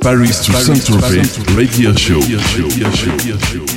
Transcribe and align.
Paris 0.00 0.40
to 0.44 0.52
Saint-Tropez 0.52 1.22
Radio 1.54 1.94
Show. 1.94 2.20
Radio 2.20 2.38
show. 2.40 2.68
Radio 2.68 3.36
show. 3.38 3.70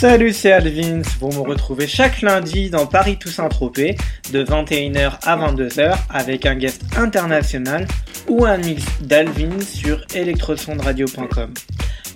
Salut, 0.00 0.32
c'est 0.32 0.50
Alvins. 0.50 1.02
Vous 1.20 1.28
me 1.28 1.46
retrouvez 1.46 1.86
chaque 1.86 2.22
lundi 2.22 2.70
dans 2.70 2.86
Paris 2.86 3.18
Toussaint 3.18 3.50
Tropez 3.50 3.98
de 4.32 4.44
21h 4.44 5.18
à 5.22 5.36
22h 5.36 5.96
avec 6.08 6.46
un 6.46 6.54
guest 6.54 6.82
international 6.96 7.86
ou 8.28 8.44
un 8.44 8.58
mix 8.58 8.82
d'Alvins 9.00 9.60
sur 9.60 10.04
electrosondradio.com. 10.14 11.52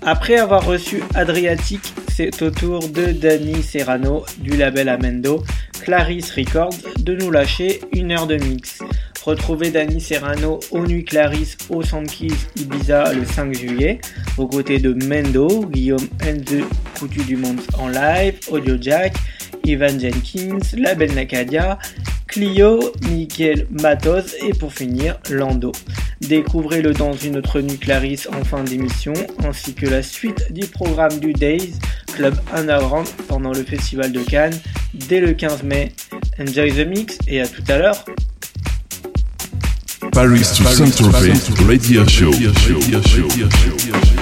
Après 0.03 0.37
avoir 0.37 0.65
reçu 0.65 1.03
Adriatic, 1.15 1.81
c'est 2.09 2.43
au 2.43 2.51
tour 2.51 2.89
de 2.89 3.07
Danny 3.07 3.63
Serrano 3.63 4.25
du 4.39 4.57
label 4.57 4.89
Amendo, 4.89 5.43
Clarisse 5.81 6.31
Records, 6.33 6.77
de 6.99 7.15
nous 7.15 7.31
lâcher 7.31 7.81
une 7.93 8.13
heure 8.13 8.27
de 8.27 8.37
mix. 8.37 8.81
Retrouvez 9.25 9.71
Danny 9.71 10.03
Serrano 10.03 10.61
au 10.71 10.87
Nuit 10.87 11.05
Clarisse 11.05 11.57
au 11.71 11.83
Sankeys 11.83 12.37
Ibiza 12.57 13.15
le 13.15 13.25
5 13.25 13.55
juillet, 13.55 13.99
aux 14.37 14.47
côtés 14.47 14.79
de 14.79 14.93
Mendo, 14.93 15.65
Guillaume 15.71 16.07
Enze, 16.23 16.65
Coutu 16.99 17.23
du 17.25 17.37
Monde 17.37 17.61
en 17.79 17.89
live, 17.89 18.39
Audio 18.51 18.77
Jack, 18.79 19.15
Ivan 19.65 19.99
Jenkins, 19.99 20.77
Label 20.77 21.15
Nakadia, 21.15 21.79
Clio, 22.27 22.93
Miguel 23.11 23.67
Matos 23.71 24.35
et 24.47 24.53
pour 24.53 24.73
finir 24.73 25.19
Lando. 25.31 25.73
Découvrez-le 26.21 26.93
dans 26.93 27.13
une 27.13 27.37
autre 27.37 27.61
Nuit 27.61 27.79
Clarisse 27.79 28.29
en 28.29 28.45
fin 28.45 28.65
d'émission, 28.65 29.13
ainsi 29.45 29.75
que 29.75 29.87
la 29.87 30.03
suite 30.03 30.53
du 30.53 30.67
programme 30.67 31.19
du 31.19 31.33
Days, 31.33 31.75
Club 32.15 32.35
Underground 32.53 33.09
pendant 33.29 33.53
le 33.53 33.63
Festival 33.63 34.13
de 34.13 34.21
Cannes, 34.21 34.59
dès 35.09 35.21
le 35.21 35.33
15 35.33 35.63
mai. 35.63 35.93
Enjoy 36.41 36.73
the 36.73 36.87
mix 36.87 37.19
et 37.29 37.41
à 37.41 37.47
tout 37.47 37.65
à 37.69 37.79
l'heure 37.79 38.05
Paris 40.13 40.43
to 40.57 40.65
Saint-Tropez 40.65 41.35
Show. 41.35 42.09
Show. 42.09 42.31
Radio 42.31 43.51
show. 43.51 44.14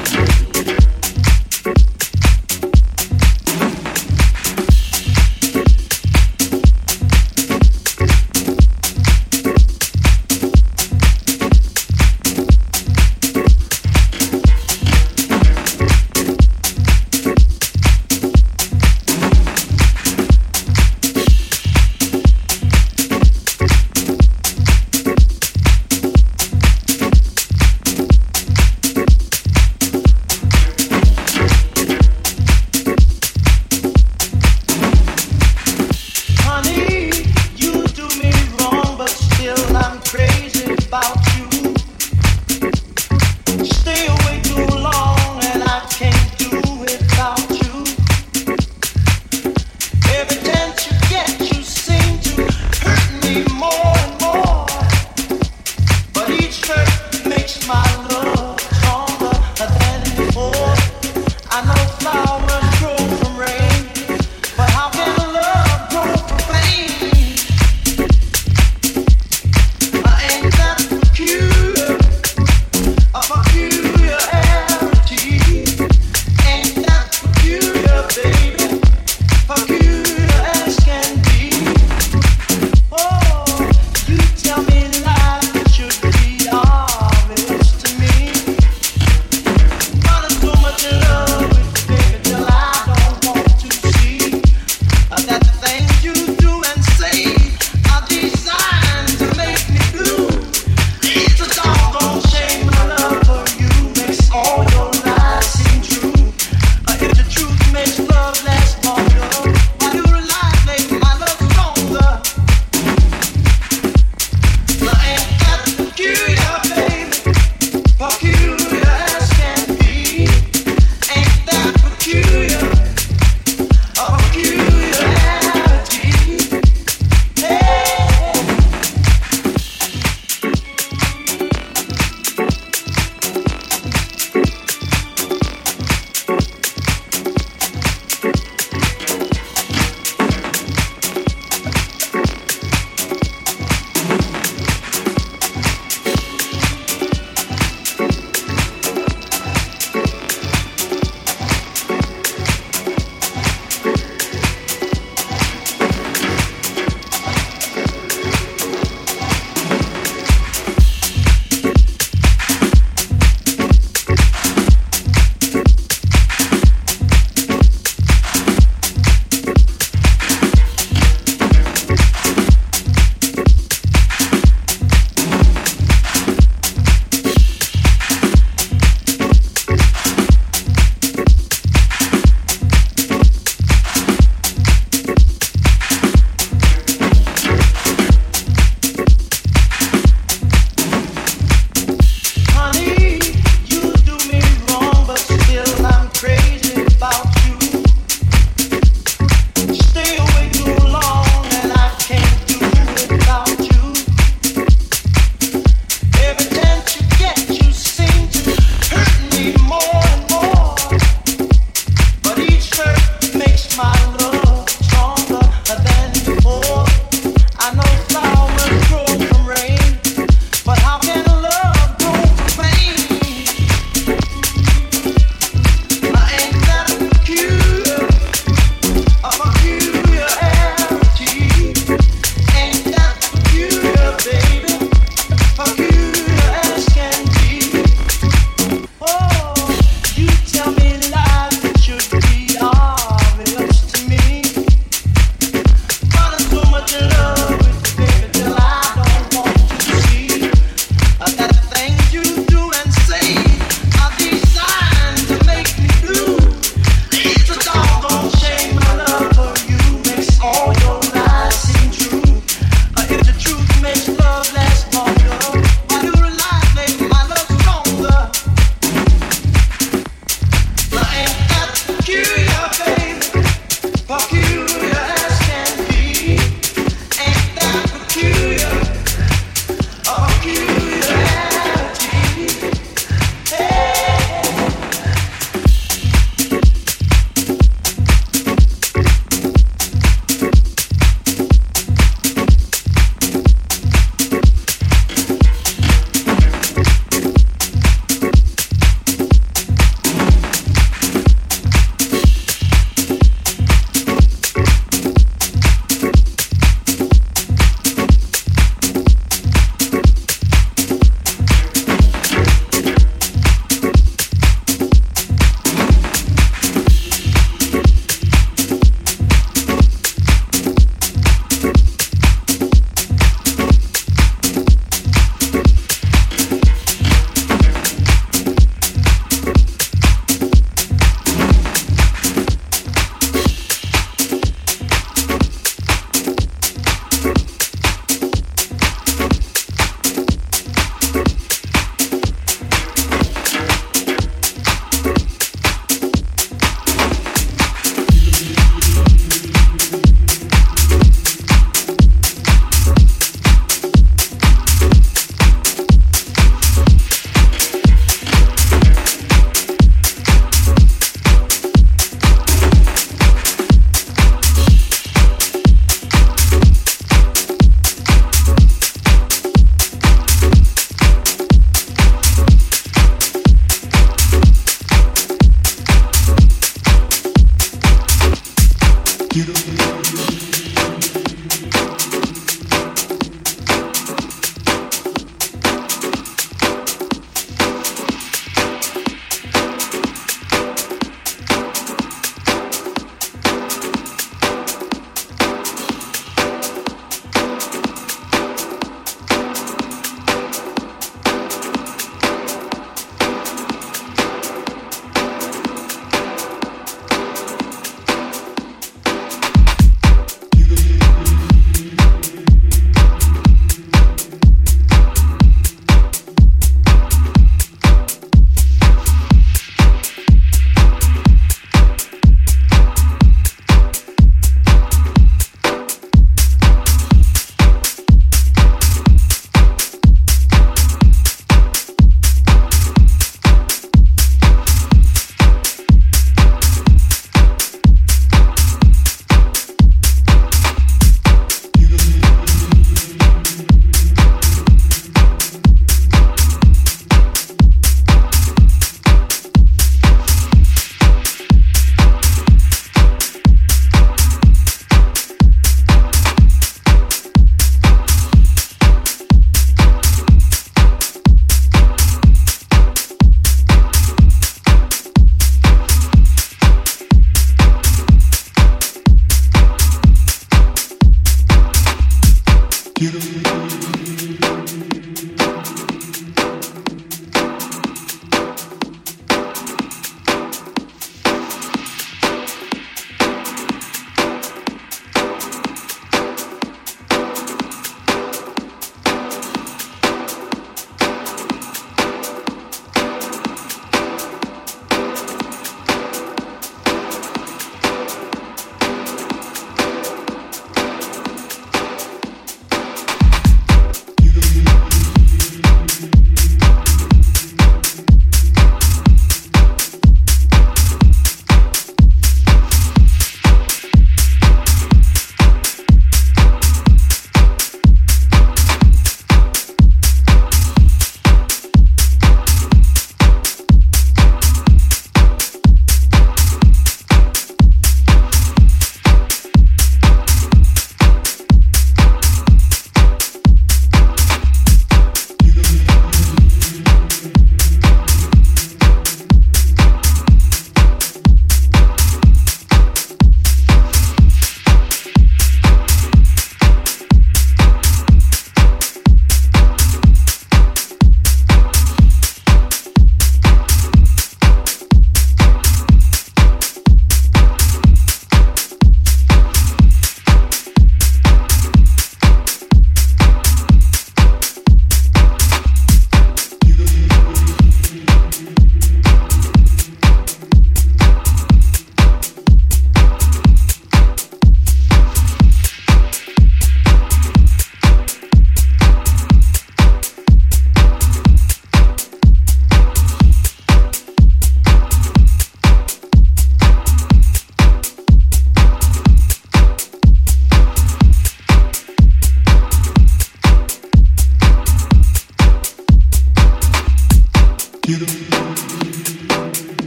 tiro. 597.93 598.32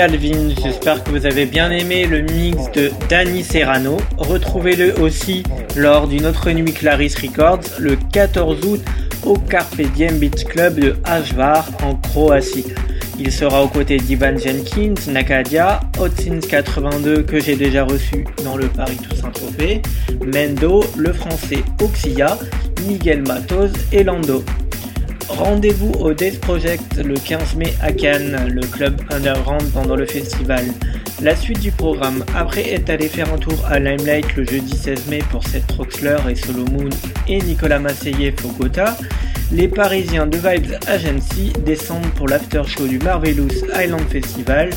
Alvin. 0.00 0.50
J'espère 0.62 1.02
que 1.04 1.10
vous 1.10 1.26
avez 1.26 1.44
bien 1.44 1.70
aimé 1.70 2.06
le 2.06 2.22
mix 2.22 2.70
de 2.72 2.90
Danny 3.08 3.42
Serrano. 3.42 3.96
Retrouvez-le 4.16 4.98
aussi 5.00 5.42
lors 5.76 6.08
d'une 6.08 6.26
autre 6.26 6.50
nuit 6.50 6.72
Clarice 6.72 7.16
Records 7.18 7.60
le 7.78 7.96
14 8.12 8.64
août 8.64 8.80
au 9.24 9.34
Carpe 9.34 9.80
Diem 9.94 10.18
Beach 10.18 10.44
Club 10.44 10.78
de 10.78 10.96
Ashvar 11.04 11.68
en 11.82 11.96
Croatie. 11.96 12.66
Il 13.18 13.30
sera 13.30 13.62
aux 13.62 13.68
côtés 13.68 13.98
d'Ivan 13.98 14.36
Jenkins, 14.38 14.94
Nakadia, 15.08 15.80
Hotsins 15.98 16.40
82 16.40 17.22
que 17.22 17.40
j'ai 17.40 17.56
déjà 17.56 17.84
reçu 17.84 18.24
dans 18.44 18.56
le 18.56 18.68
Paris 18.68 18.96
Toussaint 18.96 19.30
Trophée, 19.30 19.82
Mendo, 20.24 20.84
le 20.96 21.12
français 21.12 21.62
Oxia, 21.82 22.38
Miguel 22.86 23.22
Matos 23.22 23.70
et 23.92 24.04
Lando. 24.04 24.42
Rendez-vous 25.38 25.92
au 26.00 26.12
Death 26.12 26.40
Project 26.40 26.98
le 26.98 27.14
15 27.14 27.56
mai 27.56 27.74
à 27.80 27.90
Cannes, 27.90 28.48
le 28.48 28.60
club 28.66 29.00
underground 29.10 29.64
pendant 29.72 29.96
le 29.96 30.06
festival. 30.06 30.64
La 31.22 31.34
suite 31.34 31.60
du 31.60 31.70
programme, 31.72 32.24
après 32.36 32.68
est 32.68 32.90
allé 32.90 33.08
faire 33.08 33.32
un 33.32 33.38
tour 33.38 33.58
à 33.66 33.78
Limelight 33.78 34.36
le 34.36 34.44
jeudi 34.44 34.76
16 34.76 35.06
mai 35.08 35.20
pour 35.30 35.42
Seth 35.46 35.66
Troxler 35.66 36.18
et 36.28 36.34
Solomon 36.34 36.88
et 37.28 37.38
Nicolas 37.40 37.78
Masseyev 37.78 38.36
Fogota, 38.40 38.96
les 39.50 39.68
Parisiens 39.68 40.26
de 40.26 40.36
Vibes 40.36 40.76
Agency 40.86 41.52
descendent 41.64 42.10
pour 42.14 42.28
l'after 42.28 42.62
show 42.66 42.86
du 42.86 42.98
Marvelous 42.98 43.48
Island 43.74 44.08
Festival 44.10 44.70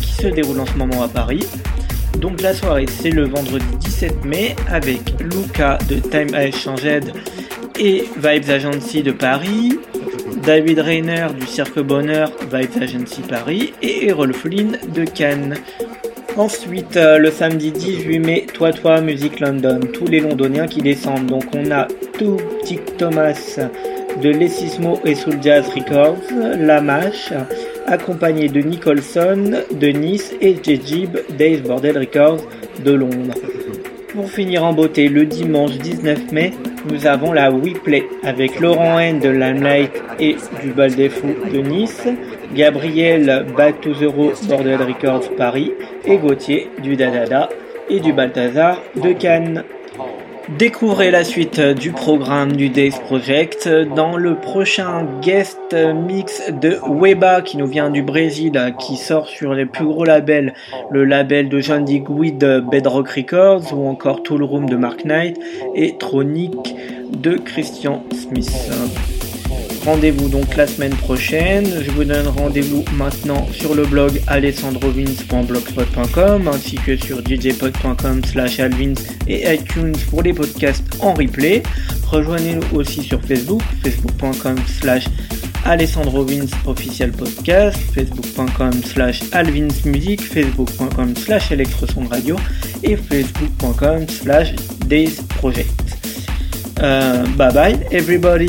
qui 0.00 0.12
se 0.12 0.28
déroule 0.28 0.60
en 0.60 0.66
ce 0.66 0.74
moment 0.74 1.02
à 1.02 1.08
Paris. 1.08 1.44
Donc 2.18 2.40
la 2.40 2.54
soirée 2.54 2.86
c'est 2.88 3.10
le 3.10 3.26
vendredi 3.26 3.64
17 3.80 4.24
mai 4.24 4.56
avec 4.70 5.14
Luca 5.20 5.78
de 5.88 5.96
Time 5.96 6.34
Has 6.34 6.52
Changed 6.52 7.12
et 7.78 8.04
Vibes 8.16 8.50
Agency 8.50 9.02
de 9.02 9.12
Paris, 9.12 9.78
David 10.46 10.78
Rayner 10.78 11.26
du 11.38 11.44
Cirque 11.44 11.80
Bonheur, 11.80 12.30
Vibes 12.52 12.80
Agency 12.80 13.20
Paris 13.22 13.72
et 13.82 14.06
Errol 14.06 14.32
Flynn 14.32 14.78
de 14.94 15.04
Cannes. 15.04 15.56
Ensuite, 16.36 16.96
euh, 16.96 17.18
le 17.18 17.32
samedi 17.32 17.72
18 17.72 18.18
mai, 18.20 18.46
Toi 18.54 18.72
Toi 18.72 19.00
Music 19.00 19.40
London, 19.40 19.80
tous 19.92 20.06
les 20.06 20.20
Londoniens 20.20 20.68
qui 20.68 20.82
descendent. 20.82 21.26
Donc 21.26 21.42
on 21.52 21.72
a 21.72 21.88
tout 22.16 22.36
Tic 22.62 22.96
Thomas 22.96 23.58
de 24.22 24.28
Lessismo 24.28 25.00
et 25.04 25.16
Soul 25.16 25.38
Jazz 25.42 25.66
Records, 25.74 26.22
La 26.60 26.80
Mâche, 26.80 27.32
accompagné 27.88 28.48
de 28.48 28.60
Nicholson 28.60 29.62
de 29.72 29.86
Nice 29.88 30.32
et 30.40 30.54
Jejib 30.62 31.18
Days 31.36 31.58
Bordel 31.58 31.98
Records 31.98 32.46
de 32.84 32.92
Londres. 32.92 33.34
Pour 34.14 34.30
finir 34.30 34.62
en 34.62 34.72
beauté, 34.72 35.08
le 35.08 35.26
dimanche 35.26 35.76
19 35.78 36.30
mai, 36.30 36.52
nous 36.90 37.06
avons 37.06 37.32
la 37.32 37.50
WePlay 37.50 38.04
avec 38.22 38.60
Laurent 38.60 38.98
N 38.98 39.20
de 39.20 39.28
Limelight 39.28 40.02
et 40.18 40.36
du 40.62 40.70
Bal 40.70 40.94
des 40.94 41.08
Fous 41.08 41.34
de 41.52 41.58
Nice, 41.58 42.06
Gabriel 42.54 43.46
Back 43.56 43.76
Bordel 44.48 44.82
Records 44.82 45.34
Paris 45.36 45.72
et 46.04 46.16
Gauthier 46.16 46.70
du 46.82 46.96
Dadada 46.96 47.48
et 47.88 48.00
du 48.00 48.12
Balthazar 48.12 48.78
de 48.96 49.12
Cannes. 49.12 49.64
Découvrez 50.48 51.10
la 51.10 51.24
suite 51.24 51.60
du 51.60 51.90
programme 51.90 52.52
du 52.52 52.68
Days 52.68 52.94
Project 53.04 53.68
dans 53.68 54.16
le 54.16 54.36
prochain 54.36 55.04
guest 55.20 55.74
mix 55.74 56.40
de 56.52 56.78
Weba 56.86 57.42
qui 57.42 57.56
nous 57.56 57.66
vient 57.66 57.90
du 57.90 58.02
Brésil, 58.02 58.74
qui 58.78 58.96
sort 58.96 59.26
sur 59.26 59.54
les 59.54 59.66
plus 59.66 59.84
gros 59.84 60.04
labels, 60.04 60.54
le 60.90 61.04
label 61.04 61.48
de 61.48 61.58
John 61.58 61.84
Digweed 61.84 62.38
Bedrock 62.70 63.08
Records 63.08 63.72
ou 63.76 63.88
encore 63.88 64.22
Tool 64.22 64.44
Room 64.44 64.68
de 64.70 64.76
Mark 64.76 65.04
Knight 65.04 65.36
et 65.74 65.98
Tronic 65.98 66.76
de 67.10 67.36
Christian 67.36 68.04
Smith. 68.12 69.15
Rendez-vous 69.86 70.28
donc 70.28 70.54
la 70.56 70.66
semaine 70.66 70.96
prochaine. 70.96 71.64
Je 71.80 71.92
vous 71.92 72.02
donne 72.02 72.26
rendez-vous 72.26 72.84
maintenant 72.94 73.46
sur 73.52 73.76
le 73.76 73.86
blog 73.86 74.20
alessandrovins.blogspot.com 74.26 76.48
ainsi 76.48 76.74
que 76.74 76.96
sur 76.96 77.24
djpod.com 77.24 78.24
slash 78.24 78.58
alvins 78.58 78.94
et 79.28 79.54
iTunes 79.54 79.94
pour 80.10 80.22
les 80.22 80.32
podcasts 80.32 80.82
en 80.98 81.14
replay. 81.14 81.62
Rejoignez-nous 82.10 82.66
aussi 82.76 83.04
sur 83.04 83.22
Facebook, 83.22 83.62
facebook.com 83.84 84.56
slash 84.80 85.04
official 86.66 87.12
podcast, 87.12 87.78
facebook.com 87.94 88.72
slash 88.82 89.22
alvinsmusic, 89.30 90.20
facebook.com 90.20 91.14
slash 91.14 91.52
radio 92.10 92.34
et 92.82 92.96
facebook.com 92.96 94.08
slash 94.08 94.52
daysproject. 94.88 95.96
Euh, 96.80 97.24
bye 97.36 97.52
bye 97.52 97.78
everybody! 97.92 98.48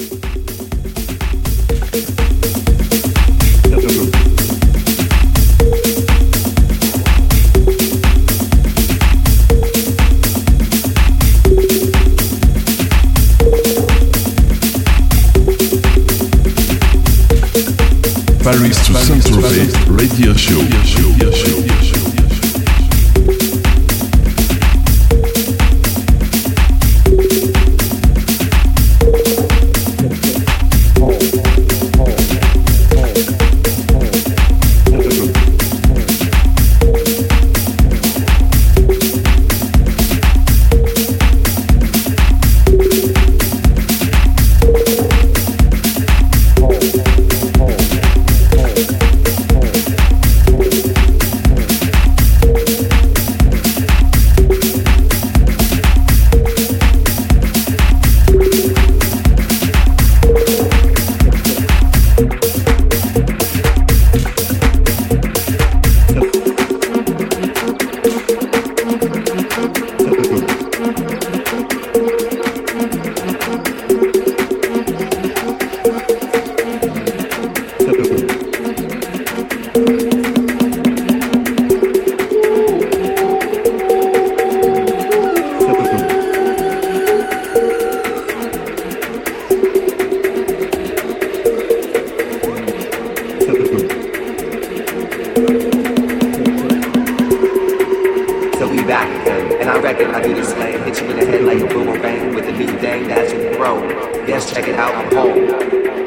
And 99.61 99.69
I 99.69 99.79
reckon 99.79 100.09
I 100.09 100.23
do 100.23 100.33
this 100.33 100.49
slang. 100.49 100.83
Hit 100.85 100.99
you 100.99 101.11
in 101.11 101.19
the 101.19 101.25
head 101.25 101.43
like 101.43 101.59
a 101.59 101.67
boomerang 101.67 102.01
bang 102.01 102.33
with 102.33 102.45
a 102.45 102.51
new 102.51 102.65
thing 102.79 103.07
that's 103.07 103.31
you 103.31 103.55
pro 103.55 103.87
Yes, 104.25 104.51
check 104.51 104.67
it 104.67 104.73
out. 104.73 104.95
I'm 104.95 105.15
home. 105.15 105.47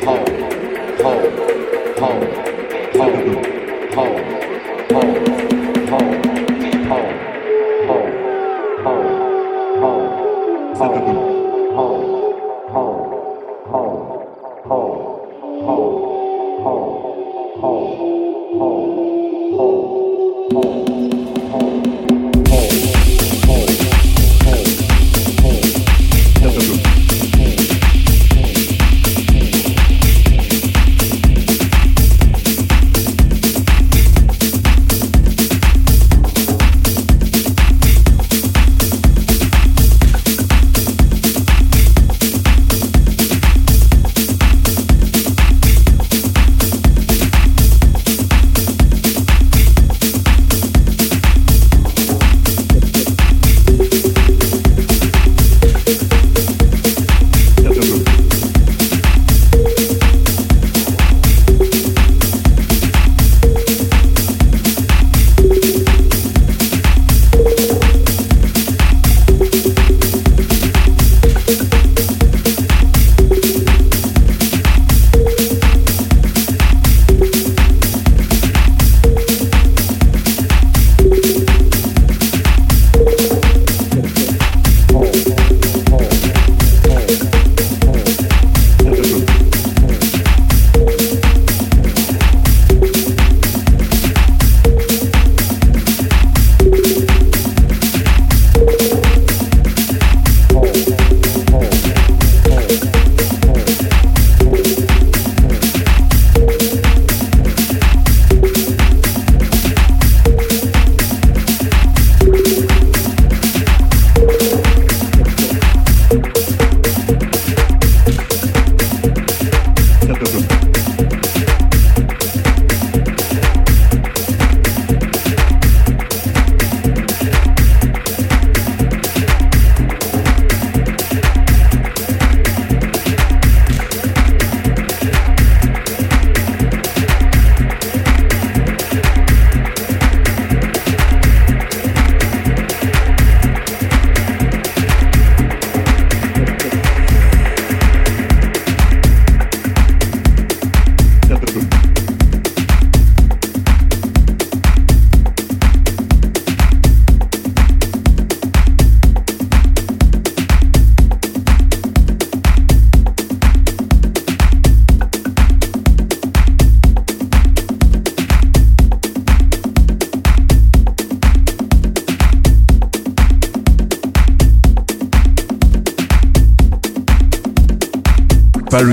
Home. 0.03 0.27
Home. 0.99 1.31
Home. 2.01 2.97
Home. 2.97 3.35
home. 3.35 3.54